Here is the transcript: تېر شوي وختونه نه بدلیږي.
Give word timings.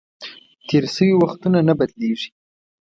تېر 0.67 0.83
شوي 0.95 1.13
وختونه 1.17 1.59
نه 1.67 1.73
بدلیږي. 1.79 2.27